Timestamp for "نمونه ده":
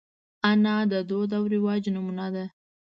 1.95-2.45